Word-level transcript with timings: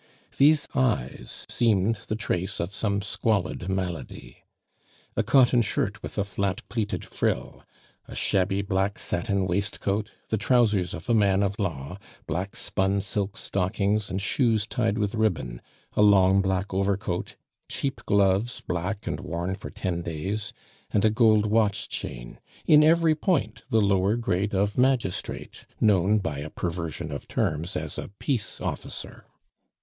These 0.37 0.67
eyes 0.73 1.45
seemed 1.47 1.97
the 2.07 2.15
trace 2.15 2.59
of 2.59 2.73
some 2.73 3.03
squalid 3.03 3.69
malady. 3.69 4.37
A 5.15 5.21
cotton 5.21 5.61
shirt 5.61 6.01
with 6.01 6.17
a 6.17 6.23
flat 6.23 6.67
pleated 6.69 7.05
frill, 7.05 7.63
a 8.07 8.15
shabby 8.15 8.63
black 8.63 8.97
satin 8.97 9.45
waistcoat, 9.45 10.09
the 10.29 10.39
trousers 10.39 10.95
of 10.95 11.07
a 11.07 11.13
man 11.13 11.43
of 11.43 11.59
law, 11.59 11.99
black 12.25 12.55
spun 12.55 12.99
silk 13.01 13.37
stockings, 13.37 14.09
and 14.09 14.23
shoes 14.23 14.65
tied 14.65 14.97
with 14.97 15.13
ribbon; 15.13 15.61
a 15.93 16.01
long 16.01 16.41
black 16.41 16.73
overcoat, 16.73 17.35
cheap 17.69 18.01
gloves, 18.07 18.59
black, 18.61 19.05
and 19.05 19.19
worn 19.19 19.53
for 19.53 19.69
ten 19.69 20.01
days, 20.01 20.51
and 20.89 21.05
a 21.05 21.11
gold 21.11 21.45
watch 21.45 21.89
chain 21.89 22.39
in 22.65 22.83
every 22.83 23.13
point 23.13 23.61
the 23.69 23.79
lower 23.81 24.15
grade 24.15 24.55
of 24.55 24.79
magistrate 24.79 25.65
known 25.79 26.17
by 26.17 26.39
a 26.39 26.49
perversion 26.49 27.11
of 27.11 27.27
terms 27.27 27.77
as 27.77 27.99
a 27.99 28.09
peace 28.17 28.59
officer. 28.59 29.27